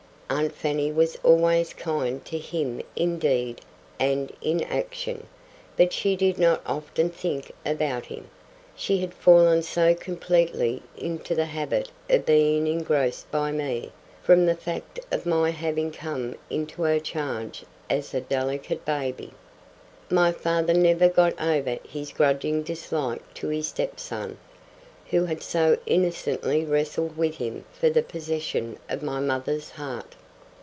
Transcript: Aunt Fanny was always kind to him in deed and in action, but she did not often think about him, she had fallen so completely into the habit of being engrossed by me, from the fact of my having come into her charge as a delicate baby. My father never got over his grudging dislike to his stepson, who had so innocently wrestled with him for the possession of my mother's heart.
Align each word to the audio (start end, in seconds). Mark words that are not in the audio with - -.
Aunt 0.33 0.55
Fanny 0.55 0.93
was 0.93 1.17
always 1.23 1.73
kind 1.73 2.23
to 2.23 2.37
him 2.37 2.81
in 2.95 3.19
deed 3.19 3.59
and 3.99 4.31
in 4.41 4.63
action, 4.63 5.27
but 5.75 5.91
she 5.91 6.15
did 6.15 6.39
not 6.39 6.61
often 6.65 7.09
think 7.09 7.51
about 7.65 8.05
him, 8.05 8.29
she 8.73 8.99
had 8.99 9.13
fallen 9.13 9.61
so 9.61 9.93
completely 9.93 10.81
into 10.97 11.35
the 11.35 11.45
habit 11.47 11.91
of 12.09 12.25
being 12.25 12.65
engrossed 12.65 13.29
by 13.29 13.51
me, 13.51 13.91
from 14.23 14.45
the 14.45 14.55
fact 14.55 15.01
of 15.11 15.25
my 15.25 15.49
having 15.51 15.91
come 15.91 16.35
into 16.49 16.81
her 16.83 16.97
charge 16.99 17.65
as 17.89 18.13
a 18.13 18.21
delicate 18.21 18.85
baby. 18.85 19.33
My 20.09 20.31
father 20.31 20.73
never 20.73 21.09
got 21.09 21.39
over 21.41 21.77
his 21.87 22.13
grudging 22.13 22.63
dislike 22.63 23.33
to 23.33 23.49
his 23.49 23.67
stepson, 23.67 24.37
who 25.09 25.25
had 25.25 25.43
so 25.43 25.77
innocently 25.85 26.63
wrestled 26.63 27.17
with 27.17 27.35
him 27.35 27.65
for 27.73 27.89
the 27.89 28.01
possession 28.01 28.79
of 28.87 29.03
my 29.03 29.19
mother's 29.19 29.71
heart. 29.71 30.15